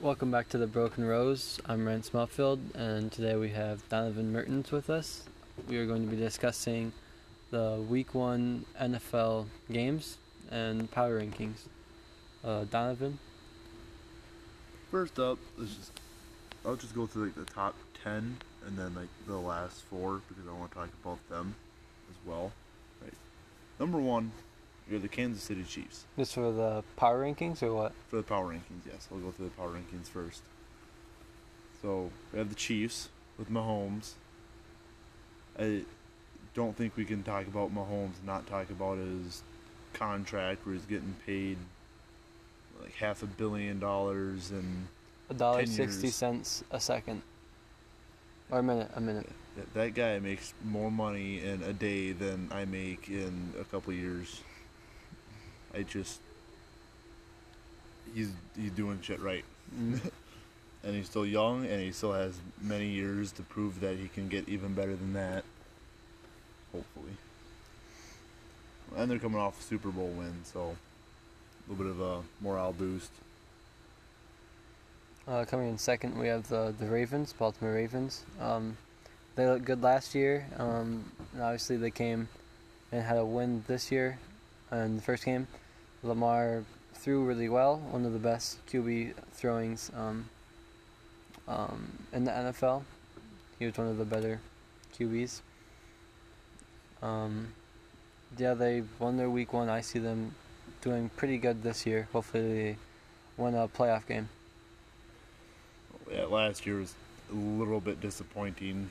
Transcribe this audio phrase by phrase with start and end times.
[0.00, 1.58] Welcome back to the Broken Rose.
[1.66, 5.24] I'm Rance Smelfield, and today we have Donovan Mertens with us.
[5.68, 6.92] We are going to be discussing
[7.50, 10.18] the Week One NFL games
[10.52, 11.66] and power rankings.
[12.44, 13.18] Uh, Donovan,
[14.90, 15.92] First up, let's just
[16.64, 17.74] I'll just go through like the top
[18.04, 18.36] ten
[18.66, 21.56] and then like the last four because I want to talk about them
[22.08, 22.52] as well.
[23.02, 23.12] Right.
[23.80, 24.30] Number one,
[24.90, 27.92] you're the Kansas City Chiefs this for the power rankings or what?
[28.08, 28.86] for the power rankings.
[28.86, 30.42] Yes, I'll go through the power rankings first.
[31.82, 34.12] So we have the Chiefs with Mahomes.
[35.58, 35.82] I
[36.54, 39.42] don't think we can talk about Mahomes and not talk about his
[39.92, 41.56] contract where he's getting paid
[42.82, 44.86] like half a billion dollars and
[45.30, 47.22] A dollar sixty cents a second,
[48.50, 48.90] or a minute.
[48.94, 49.28] A minute.
[49.56, 53.92] That, that guy makes more money in a day than I make in a couple
[53.92, 54.40] years.
[55.78, 56.18] I just
[58.14, 59.44] he's he's doing shit right,
[59.78, 60.00] Mm.
[60.82, 64.28] and he's still young, and he still has many years to prove that he can
[64.28, 65.44] get even better than that.
[66.72, 67.12] Hopefully,
[68.96, 70.60] and they're coming off a Super Bowl win, so
[71.68, 73.10] a little bit of a morale boost.
[75.26, 78.24] Uh, coming in second, we have the the Ravens, Baltimore Ravens.
[78.40, 78.76] Um,
[79.36, 80.46] they looked good last year.
[80.56, 81.04] Um,
[81.34, 82.28] and obviously, they came
[82.90, 84.18] and had a win this year
[84.72, 85.46] in the first game.
[86.02, 90.28] Lamar threw really well, one of the best QB throwings um,
[91.46, 92.82] um, in the NFL.
[93.58, 94.40] He was one of the better
[94.96, 95.40] QBs.
[97.02, 97.48] Um,
[98.36, 99.68] yeah, they won their week one.
[99.68, 100.34] I see them
[100.80, 102.08] doing pretty good this year.
[102.12, 102.76] Hopefully, they
[103.36, 104.28] win a playoff game.
[106.10, 106.94] Yeah, last year was
[107.30, 108.90] a little bit disappointing,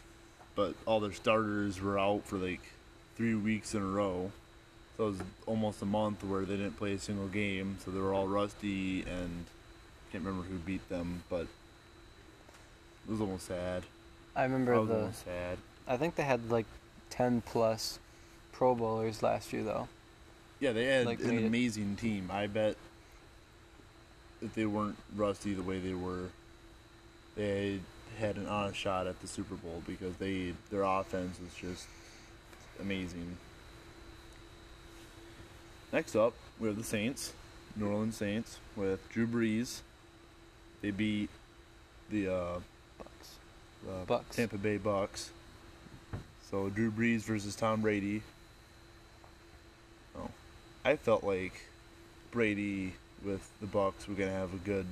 [0.55, 2.61] but all their starters were out for like
[3.15, 4.31] three weeks in a row.
[4.97, 7.99] So it was almost a month where they didn't play a single game, so they
[7.99, 9.45] were all rusty and
[10.11, 13.83] can't remember who beat them, but it was almost sad.
[14.35, 14.95] I remember I was the.
[14.95, 15.57] almost sad.
[15.87, 16.65] I think they had like
[17.09, 17.99] ten plus
[18.51, 19.87] Pro Bowlers last year though.
[20.59, 22.31] Yeah, they had Like, an made it- amazing team.
[22.31, 22.75] I bet
[24.41, 26.29] if they weren't rusty the way they were,
[27.35, 27.79] they
[28.19, 31.85] had an honest shot at the Super Bowl because they their offense was just
[32.81, 33.37] amazing.
[35.93, 37.33] Next up, we have the Saints,
[37.75, 39.79] New Orleans Saints with Drew Brees.
[40.81, 41.29] They beat
[42.09, 42.59] the uh,
[42.97, 43.35] Bucks.
[43.85, 44.35] the Bucks.
[44.35, 45.31] Tampa Bay Bucks.
[46.51, 48.21] So Drew Brees versus Tom Brady.
[50.17, 50.29] Oh,
[50.83, 51.61] I felt like
[52.31, 52.93] Brady
[53.23, 54.85] with the Bucks were gonna have a good,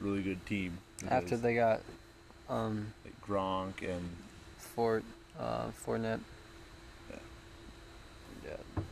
[0.00, 0.78] really good team.
[1.08, 1.80] After they got
[2.48, 4.08] um like Gronk and
[4.58, 5.04] Fort
[5.38, 6.20] uh Fournette.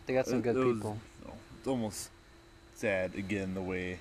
[0.06, 0.99] They got some it- good it was- people.
[1.27, 2.11] no, it's almost
[2.75, 3.99] sad again the way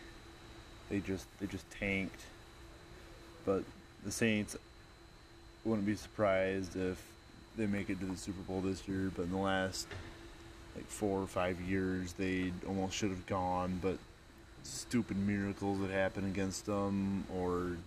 [0.89, 2.21] they just they just tanked.
[3.45, 3.63] But
[4.03, 4.55] the Saints
[5.63, 7.01] wouldn't be surprised if
[7.57, 9.11] they make it to the Super Bowl this year.
[9.15, 9.87] But in the last
[10.75, 13.79] like four or five years, they almost should have gone.
[13.81, 13.97] But
[14.63, 17.77] stupid miracles that happen against them, or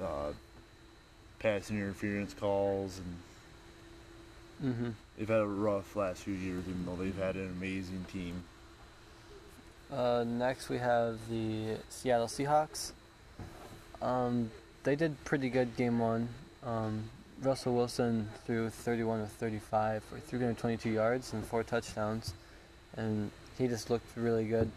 [0.00, 0.32] uh,
[1.38, 3.00] passing interference calls,
[4.60, 4.94] and Mhm.
[5.16, 8.42] They've had a rough last few years, even though they've had an amazing team.
[9.92, 12.92] Uh next we have the Seattle Seahawks.
[14.02, 14.50] Um
[14.82, 16.28] they did pretty good game one.
[16.64, 17.04] Um
[17.42, 22.32] Russell Wilson threw 31 of 35 for 322 yards and four touchdowns,
[22.96, 24.70] and he just looked really good.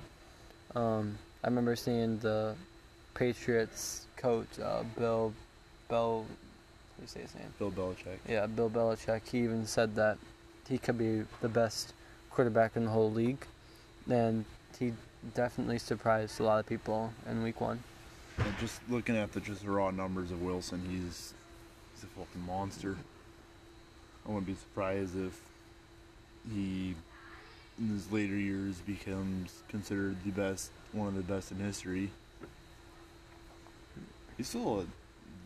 [0.76, 2.56] Um, I remember seeing the
[3.14, 5.34] Patriots coach uh, Bill
[5.88, 6.26] Bell.
[7.02, 7.54] You say his name?
[7.58, 8.18] Bill Belichick.
[8.28, 9.22] Yeah, Bill Belichick.
[9.30, 10.18] He even said that
[10.68, 11.94] he could be the best
[12.30, 13.46] quarterback in the whole league,
[14.10, 14.46] and
[14.78, 14.94] he
[15.34, 17.84] definitely surprised a lot of people in Week One.
[18.38, 21.34] And just looking at the just raw numbers of Wilson, he's
[21.94, 22.96] he's a fucking monster.
[24.26, 25.40] I wouldn't be surprised if
[26.54, 26.96] he,
[27.80, 32.12] in his later years, becomes considered the best, one of the best in history.
[34.38, 34.86] He's still a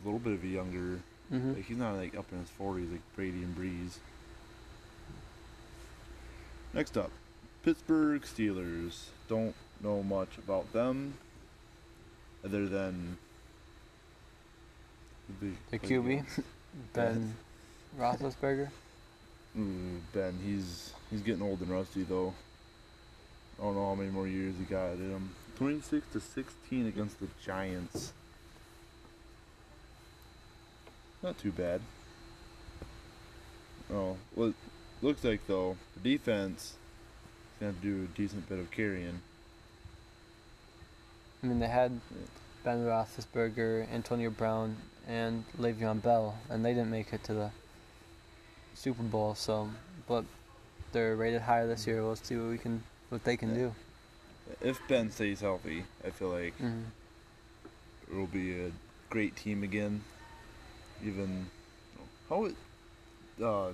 [0.06, 1.00] little bit of a younger,
[1.34, 3.98] hmm like he's not like up in his forties like Brady and Brees.
[6.74, 7.12] Next up,
[7.64, 9.06] Pittsburgh Steelers.
[9.28, 11.16] Don't know much about them,
[12.46, 13.18] other than
[15.72, 16.24] The QB,
[16.94, 17.36] Ben
[18.00, 18.70] Roethlisberger.
[19.58, 22.34] Ooh, Ben, he's he's getting old and rusty though.
[23.60, 25.30] I don't know how many more years he got in him.
[25.56, 28.14] Twenty six to sixteen against the Giants.
[31.24, 31.82] Not too bad.
[33.92, 34.54] Oh, well,
[35.02, 36.76] looks like though the defense is
[37.60, 39.22] gonna have to do a decent bit of carrying.
[41.42, 42.00] I mean, they had
[42.64, 44.78] Ben Roethlisberger, Antonio Brown,
[45.08, 47.52] and Le'Veon Bell, and they didn't make it to the
[48.76, 49.36] Super Bowl.
[49.36, 49.70] So,
[50.08, 50.24] but
[50.94, 52.02] they're rated higher this year.
[52.02, 53.56] We'll see what we can, what they can Yeah.
[53.56, 53.76] do.
[54.62, 56.84] If Ben stays healthy, I feel like hmm
[58.12, 58.72] it'll be a
[59.10, 60.04] great team again.
[61.06, 61.46] Even
[62.30, 62.56] how it,
[63.44, 63.70] uh,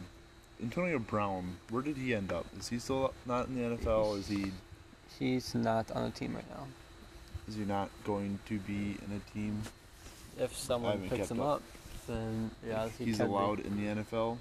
[0.62, 2.46] Antonio Brown, where did he end up?
[2.60, 4.18] Is he still not in the NFL?
[4.18, 4.52] Is he
[5.20, 6.66] He's not on a team right now.
[7.48, 9.62] is he not going to be in a team?
[10.38, 11.58] If someone picks him up.
[11.58, 11.62] up,
[12.08, 13.31] then yeah, he he's can be.
[13.34, 14.38] allowed in the NFL.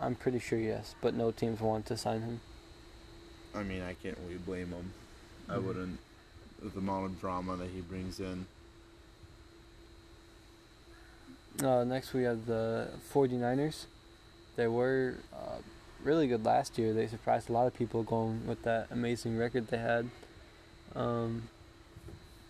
[0.00, 2.40] I'm pretty sure yes, but no teams want to sign him.
[3.54, 4.92] I mean, I can't really blame him.
[5.48, 5.62] I Mhm.
[5.64, 5.98] wouldn't
[6.62, 8.46] the amount of drama that he brings in.
[11.62, 13.84] Uh, next, we have the 49ers.
[14.56, 15.58] They were uh,
[16.02, 16.94] really good last year.
[16.94, 20.08] They surprised a lot of people going with that amazing record they had.
[20.96, 21.42] Um,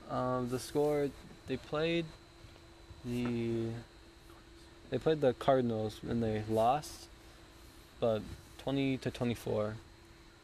[0.08, 1.10] um, the score
[1.46, 2.04] they played
[3.04, 3.66] the
[4.90, 7.06] they played the Cardinals and they lost,
[8.00, 8.22] but
[8.58, 9.74] 20 to 24.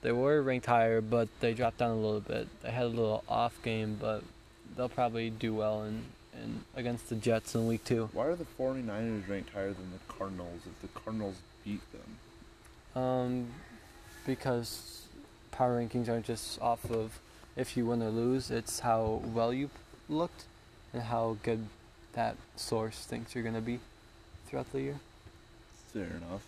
[0.03, 2.49] They were ranked higher, but they dropped down a little bit.
[2.63, 4.23] They had a little off game, but
[4.77, 6.05] they'll probably do well in,
[6.43, 8.09] in against the Jets in week two.
[8.13, 13.03] Why are the 49ers ranked higher than the Cardinals if the Cardinals beat them?
[13.03, 13.47] Um,
[14.25, 15.03] because
[15.51, 17.19] power rankings aren't just off of
[17.57, 18.51] if you win or lose.
[18.51, 19.71] It's how well you
[20.09, 20.45] looked
[20.93, 21.67] and how good
[22.13, 23.81] that source thinks you're gonna be
[24.47, 25.01] throughout the year.
[25.93, 26.43] Fair enough.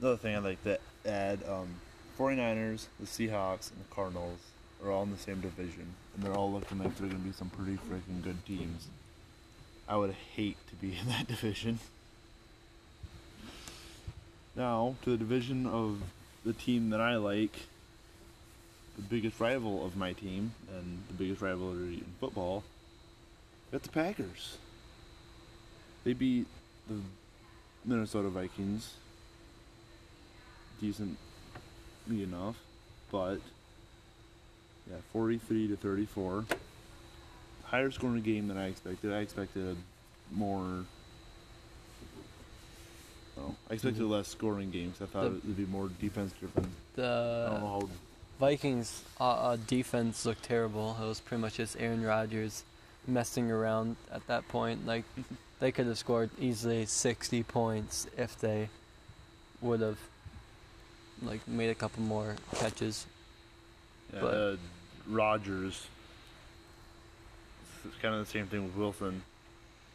[0.00, 1.68] Another thing I'd like to add, um,
[2.18, 4.40] 49ers, the Seahawks, and the Cardinals
[4.84, 7.32] are all in the same division, and they're all looking like they're going to be
[7.32, 8.88] some pretty freaking good teams.
[9.88, 11.78] I would hate to be in that division.
[14.56, 16.00] Now, to the division of
[16.44, 17.56] the team that I like,
[18.96, 22.64] the biggest rival of my team, and the biggest rivalry in football,
[23.72, 24.58] got the Packers.
[26.04, 26.46] They beat
[26.88, 26.96] the
[27.84, 28.94] Minnesota Vikings
[30.80, 31.16] decently
[32.08, 32.56] enough,
[33.12, 33.38] but
[34.90, 36.44] yeah, 43 to 34.
[37.64, 39.12] Higher scoring game than I expected.
[39.12, 39.76] I expected
[40.32, 40.84] more.
[43.38, 44.10] Oh, I expected Mhm.
[44.10, 45.00] less scoring games.
[45.00, 46.74] I thought The- it would be more defense driven.
[46.96, 47.86] The.
[48.38, 50.96] Vikings uh, uh, defense looked terrible.
[50.98, 52.64] It was pretty much just Aaron Rodgers
[53.06, 54.86] messing around at that point.
[54.86, 55.04] Like
[55.60, 58.70] they could have scored easily 60 points if they
[59.60, 59.98] would have
[61.22, 63.06] like made a couple more catches.
[64.14, 64.56] Yeah, but- uh,
[65.10, 65.86] Rodgers.
[67.84, 69.22] It's kind of the same thing with Wilson.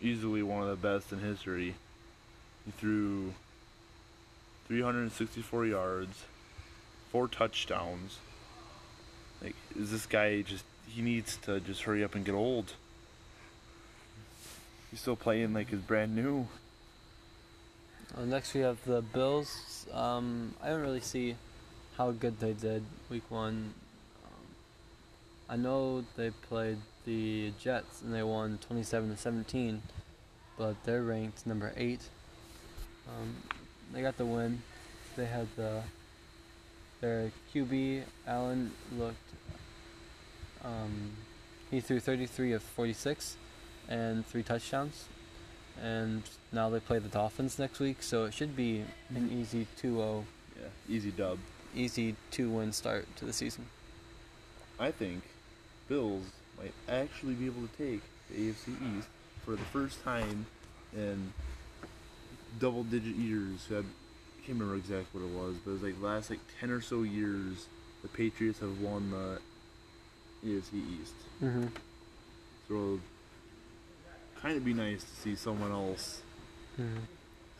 [0.01, 1.75] Easily one of the best in history.
[2.65, 3.33] He threw
[4.67, 6.23] 364 yards,
[7.11, 8.17] four touchdowns.
[9.41, 10.65] Like, is this guy just?
[10.87, 12.73] He needs to just hurry up and get old.
[14.91, 16.47] He's still playing like he's brand new.
[18.17, 19.85] Uh, next we have the Bills.
[19.91, 21.35] Um, I don't really see
[21.97, 23.73] how good they did week one.
[25.49, 29.81] I know they played the Jets and they won 27 to 17,
[30.57, 32.01] but they're ranked number eight.
[33.07, 33.35] Um,
[33.93, 34.61] they got the win.
[35.15, 35.81] They had the
[37.01, 39.17] their QB Allen looked.
[40.63, 41.11] Um,
[41.69, 43.37] he threw 33 of 46
[43.87, 45.05] and three touchdowns
[45.81, 48.83] and now they play the Dolphins next week, so it should be
[49.13, 50.23] an easy 2-0,
[50.57, 51.37] Yeah, easy dub.
[51.75, 53.65] easy two-win start to the season.
[54.79, 55.23] I think
[55.87, 56.23] Bills
[56.57, 59.07] might actually be able to take the AFC East
[59.43, 60.45] for the first time
[60.95, 61.33] in
[62.59, 63.67] double digit years.
[63.69, 63.83] I
[64.45, 67.03] can't remember exactly what it was, but it was like last like ten or so
[67.03, 67.67] years
[68.01, 69.39] the Patriots have won the
[70.45, 71.13] AFC East.
[71.43, 71.65] Mm-hmm.
[72.67, 72.99] So it'll
[74.41, 76.21] kind of be nice to see someone else.
[76.79, 76.99] Mm-hmm.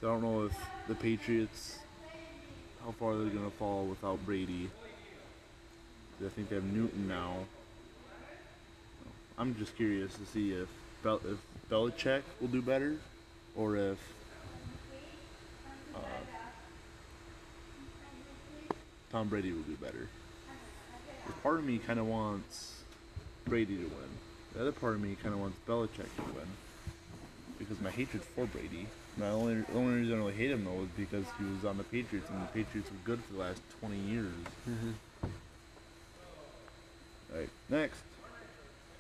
[0.02, 1.80] So I don't know if the Patriots
[2.84, 4.70] how far they're gonna fall without Brady.
[6.24, 7.40] I think they have Newton now.
[9.38, 10.70] I'm just curious to see if
[11.04, 11.38] Bel- if
[11.70, 12.96] Belichick will do better,
[13.56, 13.98] or if
[15.94, 16.00] uh,
[19.12, 19.92] Tom Brady will do better.
[19.94, 20.10] better.
[21.26, 22.84] 'Cause part of me kind of wants
[23.46, 24.10] Brady to win.
[24.54, 26.48] The other part of me kind of wants Belichick to win
[27.60, 28.88] because my hatred for Brady.
[29.18, 31.78] My only the only reason I really hate him though is because he was on
[31.78, 34.32] the Patriots and the Patriots were good for the last 20 years.
[34.70, 34.92] Mm-hmm.
[37.34, 38.00] Alright, next.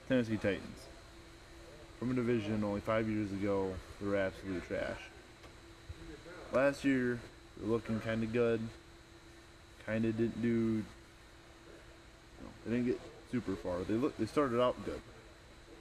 [0.07, 0.79] Tennessee Titans.
[1.99, 4.99] From a division only five years ago, they were absolute trash.
[6.51, 7.19] Last year,
[7.57, 8.59] they're looking kind of good.
[9.85, 10.83] Kind of didn't do.
[12.41, 13.79] No, they didn't get super far.
[13.87, 14.17] They look.
[14.17, 15.01] They started out good.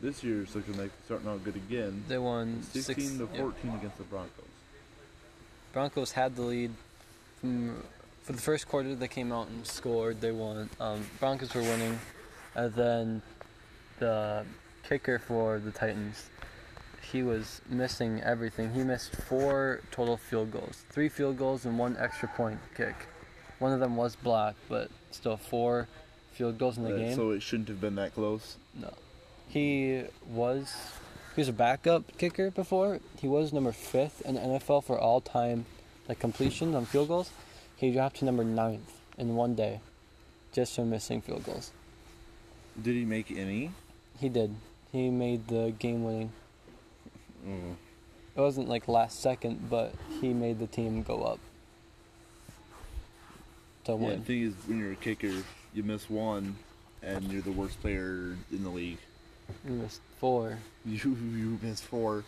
[0.01, 2.05] this year's looking like starting out good again.
[2.09, 3.41] They won 16 six, to yeah.
[3.41, 4.45] 14 against the Broncos.
[5.73, 6.71] Broncos had the lead
[7.41, 7.83] from
[8.23, 8.95] for the first quarter.
[8.95, 10.21] They came out and scored.
[10.21, 10.69] They won.
[10.81, 11.99] Um, Broncos were winning,
[12.55, 13.23] and then
[13.99, 14.45] the
[14.83, 16.29] kicker for the Titans,
[17.13, 18.73] he was missing everything.
[18.73, 22.95] He missed four total field goals, three field goals and one extra point kick.
[23.59, 25.89] One of them was blocked, but still four
[26.33, 27.15] field goals in the game.
[27.15, 28.57] So it shouldn't have been that close.
[28.75, 28.93] No.
[29.49, 30.75] He was
[31.35, 33.01] he was a backup kicker before.
[33.21, 35.67] He was number fifth in the NFL for all time
[36.09, 37.31] like completions on field goals.
[37.77, 39.81] He dropped to number ninth in one day.
[40.53, 41.73] Just from missing field goals.
[42.81, 43.73] Did he make any?
[44.19, 44.55] He did.
[44.93, 46.33] He made the game winning.
[47.47, 47.75] Mm.
[48.37, 51.39] It wasn't like last second, but he made the team go up.
[53.85, 55.33] To Yeah, the thing is, when you're a kicker,
[55.75, 56.57] you miss one,
[57.03, 58.99] and you're the worst player in the league.
[59.67, 60.59] You missed four.
[60.87, 62.25] You you miss four.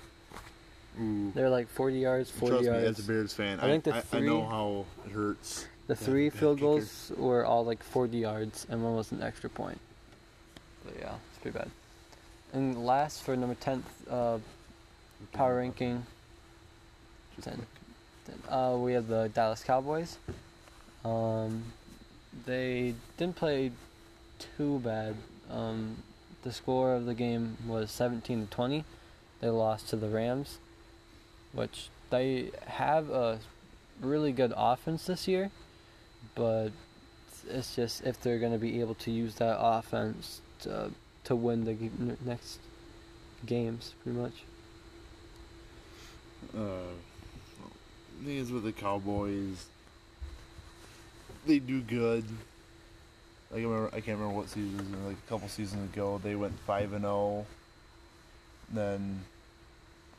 [0.99, 1.31] Ooh.
[1.35, 2.83] They're like 40 yards, 40 Trust yards.
[2.83, 5.13] me, as a Bears fan, I I, think the I, I three- know how it
[5.13, 5.67] hurts.
[5.89, 6.67] The three a bad field kicker.
[6.67, 9.79] goals were all like 40 yards, and one was an extra point.
[10.87, 11.15] But yeah,
[11.47, 11.71] pretty bad.
[12.53, 14.39] And last for number 10th uh,
[15.33, 16.05] power ranking,
[17.37, 17.67] Just 10.
[18.49, 20.19] uh, we have the Dallas Cowboys.
[21.05, 21.65] Um,
[22.47, 23.71] they didn't play
[24.57, 25.15] too bad.
[25.51, 26.03] Um,
[26.43, 28.85] the score of the game was 17 to 20.
[29.41, 30.59] They lost to the Rams,
[31.53, 33.39] which they have a
[34.01, 35.51] really good offense this year,
[36.35, 36.71] but
[37.49, 40.91] it's just if they're going to be able to use that offense to
[41.27, 42.59] to win the next
[43.45, 44.45] games, pretty much.
[46.57, 46.93] Uh,
[48.25, 49.67] thing is with the Cowboys,
[51.47, 52.25] they do good.
[53.51, 56.59] Like I remember, I can't remember what season, like a couple seasons ago, they went
[56.61, 57.47] five and zero.
[58.73, 59.21] Then,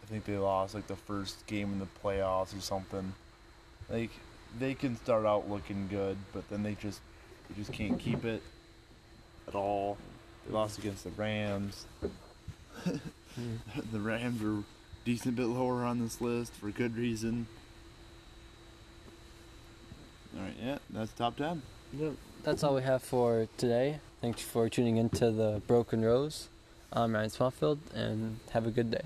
[0.03, 3.13] I think they lost like the first game in the playoffs or something.
[3.89, 4.11] Like
[4.59, 7.01] they can start out looking good, but then they just
[7.49, 8.41] they just can't keep it
[9.47, 9.97] at all.
[10.47, 11.85] They lost against the Rams.
[13.91, 14.63] The Rams are
[15.05, 17.45] decent bit lower on this list for good reason.
[20.35, 21.61] All right, yeah, that's top ten.
[21.93, 22.13] Yep.
[22.43, 23.99] That's all we have for today.
[24.21, 26.47] Thanks for tuning into the Broken Rose.
[26.91, 29.03] I'm Ryan Smallfield, and have a good day.